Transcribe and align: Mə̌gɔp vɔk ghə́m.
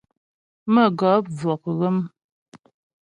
Mə̌gɔp 0.73 1.25
vɔk 1.39 1.61
ghə́m. 1.79 1.97